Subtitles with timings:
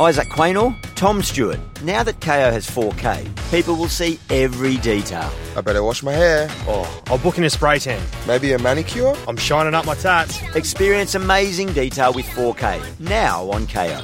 [0.00, 1.60] Isaac Quaynor, Tom Stewart.
[1.82, 5.30] Now that KO has 4K, people will see every detail.
[5.56, 6.48] I better wash my hair.
[6.66, 8.02] Oh, I'll book in a spray tan.
[8.26, 9.14] Maybe a manicure?
[9.28, 10.42] I'm shining up my tats.
[10.56, 12.98] Experience amazing detail with 4K.
[12.98, 14.00] Now on KO.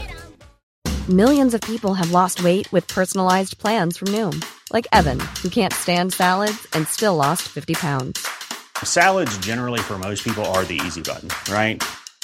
[1.09, 5.72] Millions of people have lost weight with personalized plans from Noom, like Evan, who can't
[5.72, 8.25] stand salads and still lost 50 pounds.
[8.85, 11.83] Salads, generally, for most people, are the easy button, right?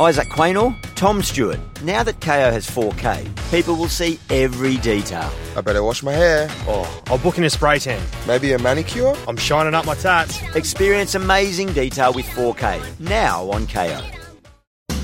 [0.00, 1.60] Isaac Quaynor, Tom Stewart.
[1.82, 5.30] Now that KO has 4K, people will see every detail.
[5.56, 6.48] I better wash my hair.
[6.66, 8.02] Oh, I'll book in a spray tan.
[8.26, 9.14] Maybe a manicure?
[9.28, 10.40] I'm shining up my tats.
[10.54, 13.00] Experience amazing detail with 4K.
[13.00, 14.00] Now on KO.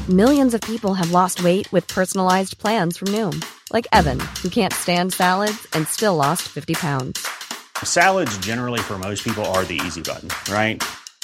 [0.09, 4.73] Millions of people have lost weight with personalized plans from Noom, like Evan, who can't
[4.73, 7.29] stand salads and still lost 50 pounds.
[7.85, 10.83] Salads, generally, for most people, are the easy button, right?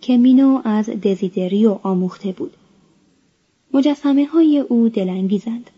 [0.00, 2.52] که مینو از دزیدریو آموخته بود.
[3.74, 5.70] مجسمه های او دلانگیزند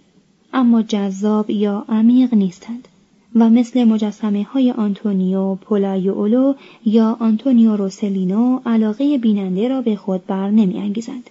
[0.53, 2.89] اما جذاب یا عمیق نیستند
[3.35, 10.51] و مثل مجسمه های آنتونیو پولایولو یا آنتونیو روسلینو علاقه بیننده را به خود بر
[10.51, 11.31] نمی انگیزند.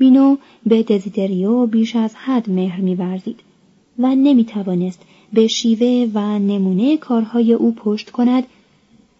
[0.00, 0.36] مینو
[0.66, 3.40] به دزیدریو بیش از حد مهر میورزید
[3.98, 8.44] و نمی توانست به شیوه و نمونه کارهای او پشت کند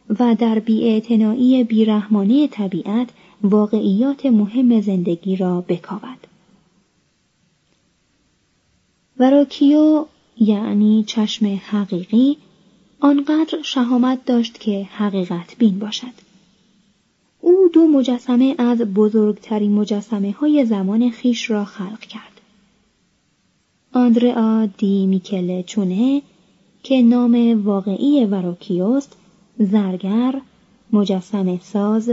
[0.08, 3.08] و در بیاعتنایی بیرحمانه طبیعت
[3.42, 6.26] واقعیات مهم زندگی را بکاود.
[9.18, 10.06] وراکیو
[10.40, 12.36] یعنی چشم حقیقی
[13.00, 16.24] آنقدر شهامت داشت که حقیقت بین باشد.
[17.40, 22.40] او دو مجسمه از بزرگترین مجسمه های زمان خیش را خلق کرد.
[23.92, 26.22] آندرا دی میکله چونه
[26.82, 29.16] که نام واقعی وراکیوست
[29.58, 30.40] زرگر،
[30.92, 32.10] مجسم ساز،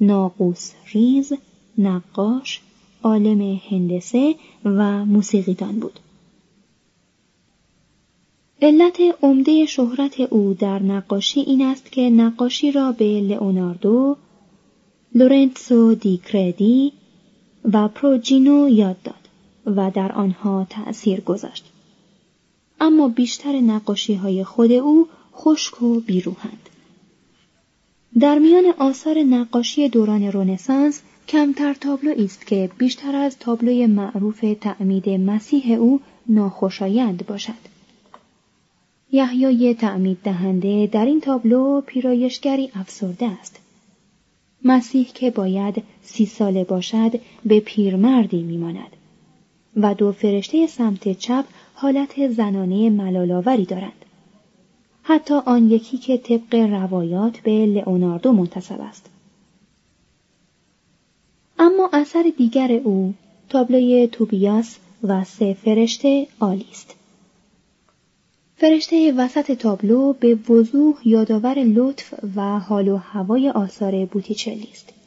[0.00, 1.32] ناقوس ریز،
[1.78, 2.60] نقاش،
[3.02, 4.34] عالم هندسه
[4.64, 6.00] و موسیقیدان بود.
[8.62, 14.16] علت عمده شهرت او در نقاشی این است که نقاشی را به لئوناردو،
[15.14, 16.92] لورنسو دی کردی
[17.72, 19.28] و پروجینو یاد داد
[19.76, 21.64] و در آنها تأثیر گذاشت.
[22.80, 26.68] اما بیشتر نقاشی های خود او خشک و بیروهند.
[28.20, 35.08] در میان آثار نقاشی دوران رونسانس کمتر تابلو است که بیشتر از تابلوی معروف تعمید
[35.08, 37.68] مسیح او ناخوشایند باشد.
[39.12, 43.60] یحیای تعمید دهنده در این تابلو پیرایشگری افسرده است.
[44.64, 48.96] مسیح که باید سی ساله باشد به پیرمردی میماند
[49.76, 51.44] و دو فرشته سمت چپ
[51.74, 54.04] حالت زنانه ملالاوری دارند.
[55.10, 59.10] حتی آن یکی که طبق روایات به لئوناردو منتصب است.
[61.58, 63.14] اما اثر دیگر او
[63.48, 66.94] تابلوی توبیاس و سه فرشته عالی است.
[68.56, 74.97] فرشته وسط تابلو به وضوح یادآور لطف و حال و هوای آثار بوتیچلی است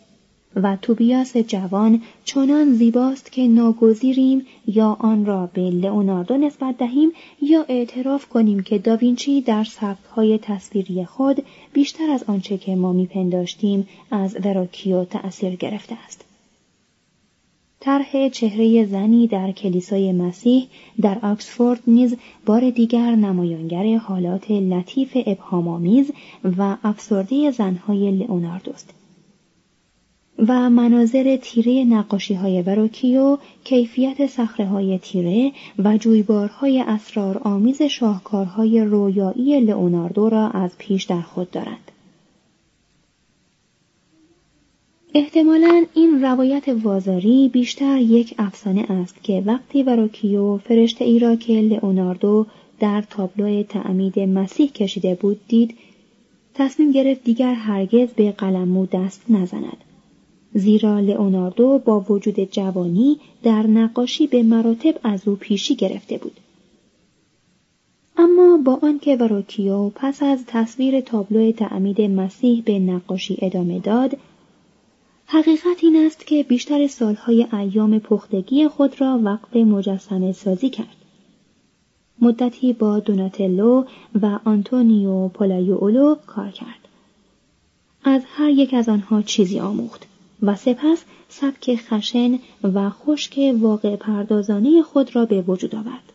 [0.55, 7.65] و توبیاس جوان چنان زیباست که ناگزیریم یا آن را به لئوناردو نسبت دهیم یا
[7.69, 11.43] اعتراف کنیم که داوینچی در سبکهای تصویری خود
[11.73, 16.25] بیشتر از آنچه که ما میپنداشتیم از وراکیو تأثیر گرفته است.
[17.79, 20.67] طرح چهره زنی در کلیسای مسیح
[21.01, 22.15] در آکسفورد نیز
[22.45, 26.11] بار دیگر نمایانگر حالات لطیف ابهامآمیز
[26.57, 29.00] و افسرده زنهای لئوناردوست.
[30.47, 38.81] و مناظر تیره نقاشی های وراکیو کیفیت سخره های تیره و جویبارهای اسرار آمیز شاهکارهای
[38.81, 41.91] رویایی لئوناردو را از پیش در خود دارند.
[45.13, 51.53] احتمالا این روایت وازاری بیشتر یک افسانه است که وقتی وراکیو فرشته ای را که
[51.53, 52.45] لئوناردو
[52.79, 55.77] در تابلو تعمید مسیح کشیده بود دید
[56.53, 59.77] تصمیم گرفت دیگر هرگز به قلمو دست نزند
[60.53, 66.39] زیرا لئوناردو با وجود جوانی در نقاشی به مراتب از او پیشی گرفته بود.
[68.17, 74.17] اما با آنکه وروکیو پس از تصویر تابلو تعمید مسیح به نقاشی ادامه داد
[75.25, 80.95] حقیقت این است که بیشتر سالهای ایام پختگی خود را وقف مجسمه سازی کرد.
[82.21, 83.83] مدتی با دوناتلو
[84.21, 86.87] و آنتونیو پولایولو کار کرد.
[88.03, 90.10] از هر یک از آنها چیزی آموخت.
[90.41, 96.13] و سپس سبک خشن و خشک واقع پردازانه خود را به وجود آورد.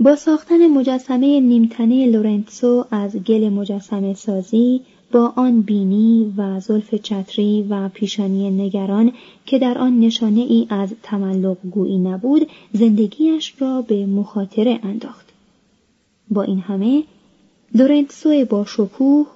[0.00, 4.80] با ساختن مجسمه نیمتنه لورنسو از گل مجسمه سازی
[5.12, 9.12] با آن بینی و زلف چتری و پیشانی نگران
[9.46, 15.28] که در آن نشانه ای از تملق گویی نبود زندگیش را به مخاطره انداخت.
[16.30, 17.02] با این همه
[17.74, 19.26] لورنسو با شکوه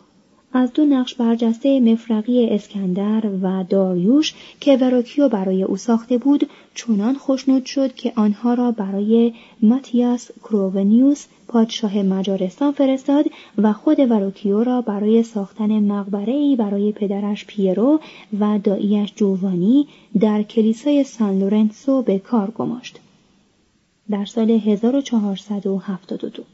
[0.53, 7.15] از دو نقش برجسته مفرقی اسکندر و داریوش که وراکیو برای او ساخته بود چنان
[7.15, 13.25] خوشنود شد که آنها را برای ماتیاس کروونیوس پادشاه مجارستان فرستاد
[13.59, 18.01] و خود وراکیو را برای ساختن مقبره برای پدرش پیرو
[18.41, 19.87] و داییش جووانی
[20.21, 23.01] در کلیسای سان لورنسو به کار گماشت.
[24.11, 26.45] در سال 1472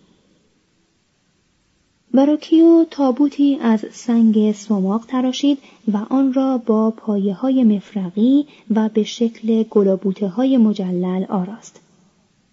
[2.15, 5.59] براکیو تابوتی از سنگ سماق تراشید
[5.93, 11.81] و آن را با پایه های مفرقی و به شکل گلابوته های مجلل آراست.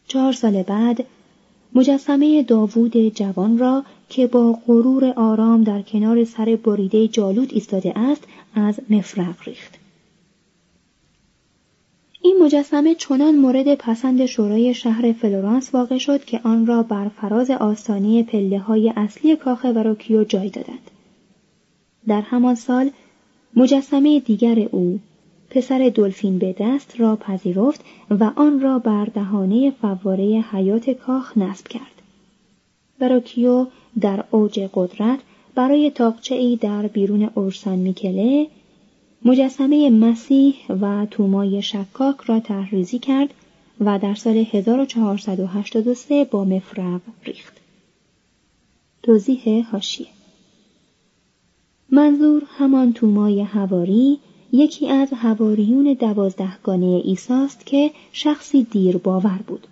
[0.07, 1.05] چهار سال بعد
[1.75, 8.23] مجسمه داوود جوان را که با غرور آرام در کنار سر بریده جالود ایستاده است
[8.55, 9.80] از مفرق ریخت.
[12.23, 17.51] این مجسمه چنان مورد پسند شورای شهر فلورانس واقع شد که آن را بر فراز
[17.51, 20.91] آستانه پله های اصلی کاخ وکیو جای دادند.
[22.07, 22.89] در همان سال
[23.55, 24.99] مجسمه دیگر او
[25.49, 31.67] پسر دلفین به دست را پذیرفت و آن را بر دهانه فواره حیاط کاخ نصب
[31.67, 32.01] کرد.
[32.99, 33.67] وروکیو
[34.01, 35.19] در اوج قدرت
[35.55, 38.47] برای تاقچه ای در بیرون اورسان میکله
[39.25, 43.33] مجسمه مسیح و تومای شکاک را تحریزی کرد
[43.79, 47.57] و در سال 1483 با مفرق ریخت.
[49.03, 50.07] توضیح هاشیه
[51.89, 54.19] منظور همان تومای هواری
[54.51, 59.67] یکی از هواریون دوازدهگانه ایساست که شخصی دیر باور بود.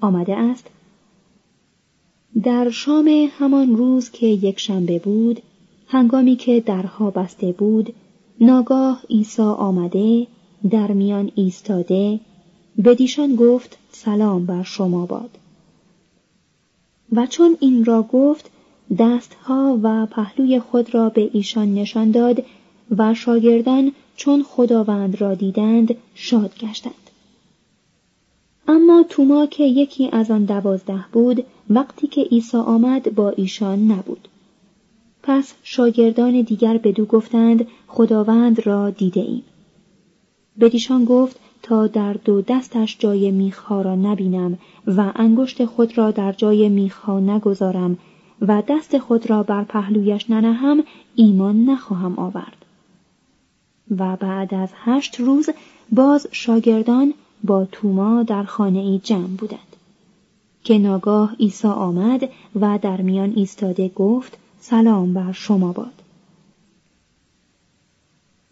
[0.00, 0.66] آمده است
[2.42, 5.42] در شام همان روز که یک شنبه بود
[5.86, 7.94] هنگامی که درها بسته بود
[8.42, 10.26] ناگاه عیسی آمده
[10.70, 12.20] در میان ایستاده
[12.84, 15.30] بدیشان گفت سلام بر شما باد.
[17.12, 18.50] و چون این را گفت
[18.98, 22.44] دستها و پهلوی خود را به ایشان نشان داد
[22.98, 27.10] و شاگردان چون خداوند را دیدند شاد گشتند.
[28.68, 34.28] اما توما که یکی از آن دوازده بود وقتی که عیسی آمد با ایشان نبود.
[35.22, 39.42] پس شاگردان دیگر بدو گفتند خداوند را دیده ایم.
[40.60, 46.32] بدیشان گفت تا در دو دستش جای میخها را نبینم و انگشت خود را در
[46.32, 47.98] جای میخها نگذارم
[48.40, 50.84] و دست خود را بر پهلویش ننهم
[51.16, 52.64] ایمان نخواهم آورد.
[53.98, 55.50] و بعد از هشت روز
[55.92, 59.58] باز شاگردان با توما در خانه ای جمع بودند.
[60.64, 62.28] که ناگاه عیسی آمد
[62.60, 66.02] و در میان ایستاده گفت سلام بر شما باد.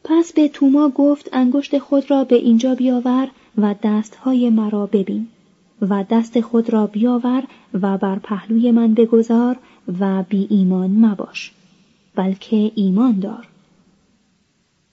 [0.04, 5.26] پس به توما گفت انگشت خود را به اینجا بیاور و دستهای مرا ببین
[5.82, 9.56] و دست خود را بیاور و بر پهلوی من بگذار
[10.00, 11.52] و بی ایمان مباش
[12.14, 13.48] بلکه ایمان دار.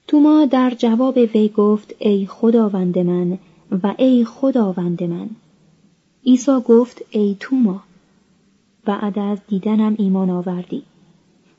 [0.07, 3.37] توما در جواب وی گفت ای خداوند من
[3.83, 5.29] و ای خداوند من.
[6.25, 7.83] عیسی گفت ای توما.
[8.85, 10.83] بعد از دیدنم ایمان آوردی.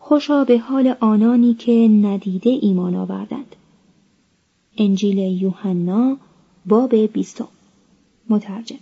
[0.08, 1.72] خوشا به حال آنانی که
[2.03, 3.55] ندیده ایمان آوردند
[4.77, 6.17] انجیل یوحنا
[6.65, 7.48] باب بیستم
[8.29, 8.79] مترجم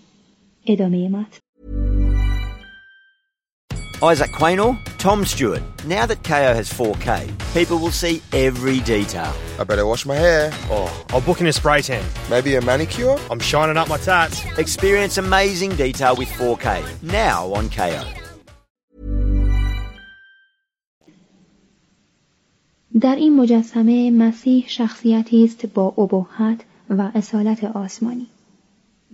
[0.65, 1.39] ادامه متن
[4.03, 5.61] Isaac Quaynor, Tom Stewart.
[5.85, 7.09] Now that KO has 4K,
[7.53, 9.31] people will see every detail.
[9.59, 10.49] I better wash my hair.
[10.71, 12.03] Oh, I'll book in a spray tan.
[12.27, 13.15] Maybe a manicure?
[13.29, 14.43] I'm shining up my tats.
[14.57, 16.67] Experience amazing detail with 4K.
[17.03, 18.03] Now on KO.
[23.00, 26.60] در این مجسمه مسیح شخصیتی است با ابهت
[26.90, 28.26] و اصالت آسمانی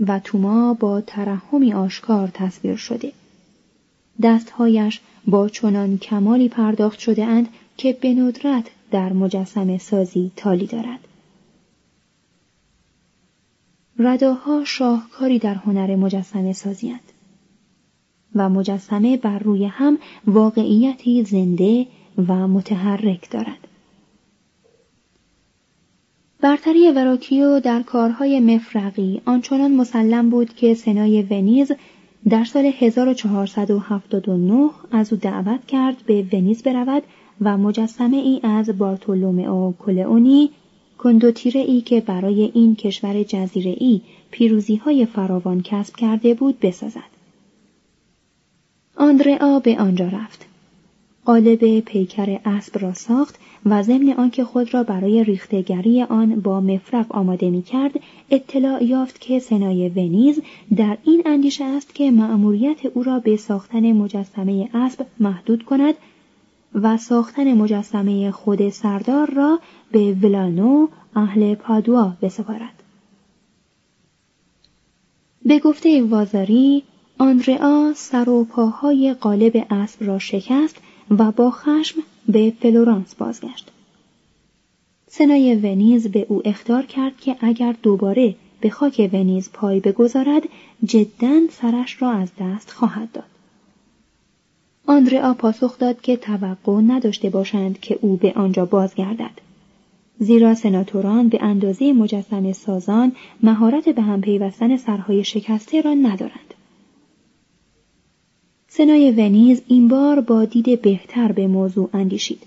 [0.01, 3.13] و توما با ترحمی آشکار تصویر شده
[4.23, 11.01] دستهایش با چنان کمالی پرداخت شده اند که به ندرت در مجسم سازی تالی دارد
[13.99, 16.95] رداها شاهکاری در هنر مجسمه سازی
[18.35, 21.87] و مجسمه بر روی هم واقعیتی زنده
[22.29, 23.69] و متحرک دارد.
[26.53, 31.73] برتری وراکیو در کارهای مفرقی آنچنان مسلم بود که سنای ونیز
[32.29, 37.03] در سال 1479 از او دعوت کرد به ونیز برود
[37.41, 40.51] و مجسمه ای از بارتولومئو کولئونی
[40.99, 47.13] کندوتیره ای که برای این کشور جزیره ای پیروزی های فراوان کسب کرده بود بسازد.
[48.97, 50.52] آندرا به آنجا رفت.
[51.25, 57.07] قالب پیکر اسب را ساخت و ضمن آنکه خود را برای ریختگری آن با مفرق
[57.11, 57.93] آماده می کرد
[58.31, 60.41] اطلاع یافت که سنای ونیز
[60.77, 65.95] در این اندیشه است که مأموریت او را به ساختن مجسمه اسب محدود کند
[66.75, 69.59] و ساختن مجسمه خود سردار را
[69.93, 72.83] به ولانو اهل پادوا بسپارد.
[75.45, 76.83] به گفته وازاری
[77.19, 80.77] آندرا سر و پاهای قالب اسب را شکست
[81.19, 83.71] و با خشم به فلورانس بازگشت.
[85.09, 90.43] سنای ونیز به او اختار کرد که اگر دوباره به خاک ونیز پای بگذارد
[90.85, 93.25] جدا سرش را از دست خواهد داد.
[94.87, 99.41] آندرا پاسخ داد که توقع نداشته باشند که او به آنجا بازگردد.
[100.19, 106.52] زیرا سناتوران به اندازه مجسم سازان مهارت به هم پیوستن سرهای شکسته را ندارند.
[108.75, 112.43] سنای ونیز این بار با دید بهتر به موضوع اندیشید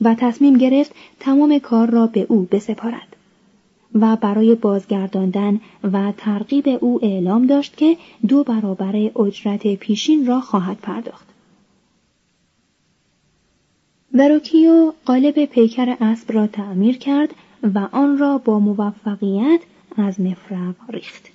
[0.00, 3.16] و تصمیم گرفت تمام کار را به او بسپارد
[3.94, 5.60] و برای بازگرداندن
[5.92, 7.96] و ترغیب او اعلام داشت که
[8.28, 11.26] دو برابر اجرت پیشین را خواهد پرداخت.
[14.14, 17.34] وروکیو قالب پیکر اسب را تعمیر کرد
[17.74, 19.60] و آن را با موفقیت
[19.96, 21.30] از مفرق ریخت.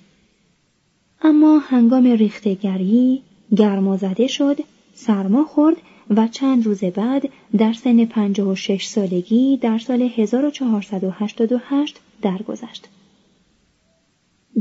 [1.22, 3.22] اما هنگام ریختگری
[3.56, 4.58] گرما زده شد،
[4.94, 5.76] سرما خورد
[6.10, 12.88] و چند روز بعد در سن 56 سالگی در سال 1488 درگذشت.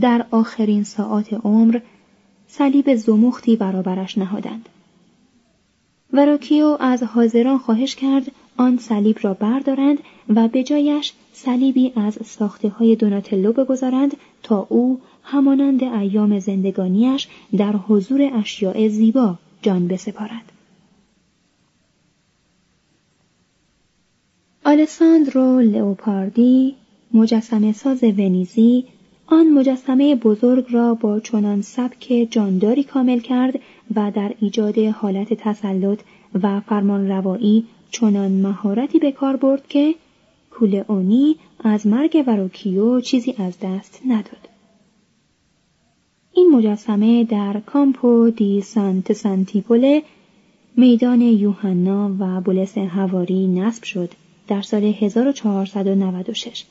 [0.01, 1.79] در آخرین ساعات عمر
[2.47, 4.69] صلیب زمختی برابرش نهادند.
[6.13, 9.97] وراکیو از حاضران خواهش کرد آن صلیب را بردارند
[10.29, 17.27] و به جایش صلیبی از ساخته های دوناتلو بگذارند تا او همانند ایام زندگانیش
[17.57, 20.51] در حضور اشیاء زیبا جان بسپارد.
[24.65, 26.75] آلساندرو لئوپاردی
[27.13, 28.85] مجسمه ساز ونیزی
[29.27, 33.59] آن مجسمه بزرگ را با چنان سبک جانداری کامل کرد
[33.95, 35.99] و در ایجاد حالت تسلط
[36.43, 39.95] و فرمان روایی چنان مهارتی به کار برد که
[40.51, 44.54] کولئونی از مرگ وروکیو چیزی از دست نداد.
[46.37, 50.03] این مجسمه در کامپو دی سانت سانتیپوله
[50.77, 54.11] میدان یوحنا و بولس هواری نصب شد
[54.47, 56.65] در سال 1496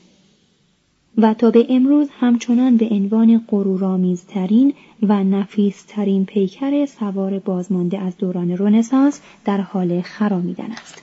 [1.18, 8.50] و تا به امروز همچنان به عنوان غرورآمیزترین و نفیسترین پیکر سوار بازمانده از دوران
[8.50, 11.02] رنسانس در حال خرامیدن است.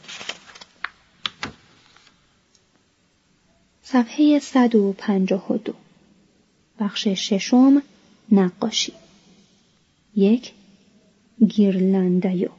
[3.83, 5.73] صفحه 152
[6.79, 7.81] بخش ششم
[8.31, 8.93] نقاشی
[10.15, 10.53] یک
[11.47, 12.49] گیرلندایو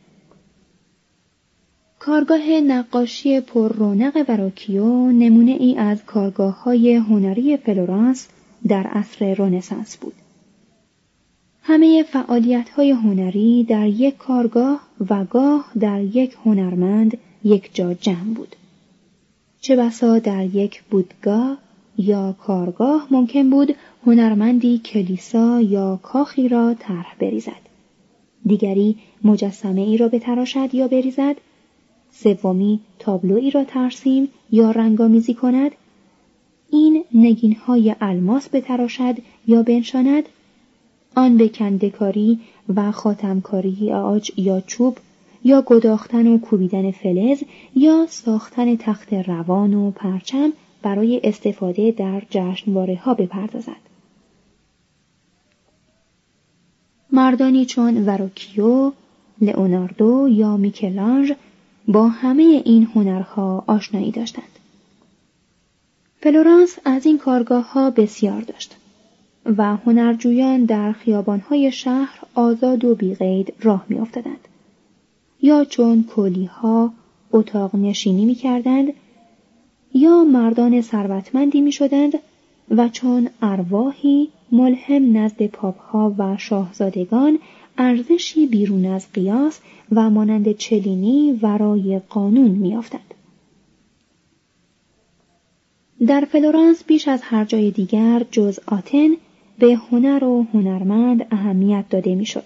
[1.99, 8.29] کارگاه نقاشی پر رونق وروکیو نمونه ای از کارگاه های هنری فلورانس
[8.69, 10.15] در عصر رنسانس بود.
[11.63, 18.35] همه فعالیت های هنری در یک کارگاه و گاه در یک هنرمند یک جا جمع
[18.35, 18.57] بود.
[19.61, 21.59] چه بسا در یک بودگاه
[21.99, 23.75] یا کارگاه ممکن بود
[24.07, 27.63] هنرمندی کلیسا یا کاخی را طرح بریزد.
[28.47, 31.37] دیگری مجسمه ای را بتراشد یا بریزد
[32.13, 35.71] سومی تابلویی را ترسیم یا رنگامیزی کند
[36.71, 39.15] این نگین های الماس بتراشد
[39.47, 40.29] یا بنشاند
[41.15, 42.41] آن به کندکاری
[42.77, 44.99] و خاتمکاری عاج یا چوب
[45.45, 47.43] یا گداختن و کوبیدن فلز
[47.77, 53.92] یا ساختن تخت روان و پرچم برای استفاده در جشنواره ها بپردازد.
[57.13, 58.93] مردانی چون وروکیو،
[59.41, 61.33] لئوناردو یا میکلانژ
[61.89, 64.59] با همه این هنرها آشنایی داشتند.
[66.21, 68.77] فلورانس از این کارگاه ها بسیار داشت.
[69.47, 74.49] و هنرجویان در خیابانهای شهر آزاد و بیقید راه میافتادند
[75.43, 76.93] یا چون کلیها
[77.33, 78.93] اتاق نشینی می کردند
[79.95, 82.13] یا مردان ثروتمندی می شدند
[82.71, 87.39] و چون ارواحی ملهم نزد پاپها و شاهزادگان
[87.79, 89.61] ارزشی بیرون از قیاس
[89.93, 93.15] و مانند چلینی ورای قانون میافتند
[96.07, 99.09] در فلورانس بیش از هر جای دیگر جز آتن
[99.59, 102.45] به هنر و هنرمند اهمیت داده می‌شد.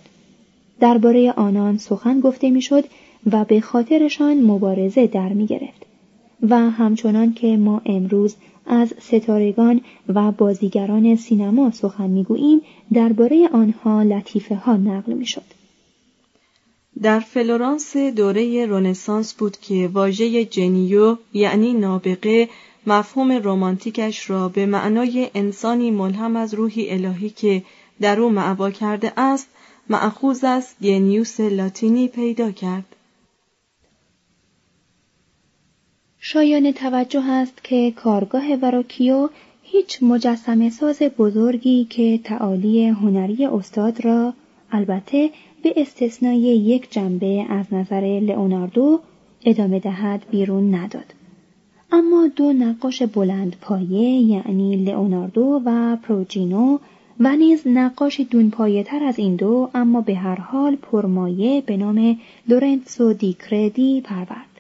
[0.81, 2.85] درباره آنان سخن گفته می‌شد
[3.33, 5.87] و به خاطرشان مبارزه در می گرفت
[6.43, 12.61] و همچنان که ما امروز از ستارگان و بازیگران سینما سخن می‌گوییم
[12.93, 15.57] درباره آنها لطیفه ها نقل می‌شد.
[17.03, 22.49] در فلورانس دوره رنسانس بود که واژه genio یعنی نابغه
[22.87, 27.63] مفهوم رمانتیکش را به معنای انسانی ملهم از روحی الهی که
[28.01, 29.49] در او معوا کرده است
[29.91, 32.96] معخوز از گنیوس لاتینی پیدا کرد
[36.29, 39.29] شایان توجه است که کارگاه وراکیو
[39.63, 44.35] هیچ مجسم ساز بزرگی که تعالی هنری استاد را
[44.73, 45.31] البته
[45.63, 49.01] به استثنای یک جنبه از نظر لئوناردو
[49.45, 51.15] ادامه دهد بیرون نداد.
[51.93, 56.79] اما دو نقاش بلند پایه یعنی لئوناردو و پروجینو
[57.21, 61.77] و نیز نقاشی دون پایه تر از این دو اما به هر حال پرمایه به
[61.77, 62.19] نام
[62.49, 64.56] لورنسو دیکردی پرورد.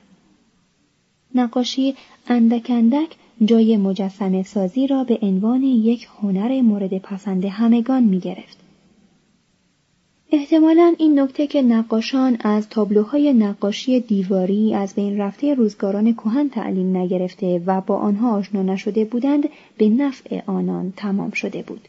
[1.40, 1.94] نقاشی
[2.26, 8.66] اندک اندک جای مجسم سازی را به عنوان یک هنر مورد پسند همگان می گرفت.
[10.32, 16.96] احتمالا این نکته که نقاشان از تابلوهای نقاشی دیواری از بین رفته روزگاران کهن تعلیم
[16.96, 21.88] نگرفته و با آنها آشنا نشده بودند به نفع آنان تمام شده بود.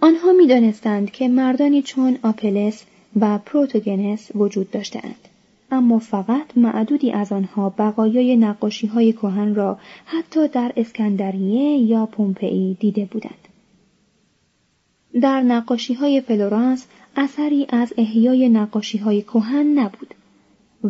[0.00, 2.84] آنها می دانستند که مردانی چون آپلس
[3.20, 5.28] و پروتوگنس وجود داشتند.
[5.72, 12.76] اما فقط معدودی از آنها بقایای نقاشی های کهن را حتی در اسکندریه یا پومپئی
[12.80, 13.48] دیده بودند.
[15.20, 20.14] در نقاشی های فلورانس اثری از احیای نقاشی های کهن نبود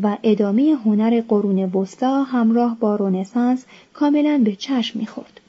[0.03, 5.41] و ادامه هنر قرون وسطا همراه با رونسانس کاملا به چشم می‌خورد.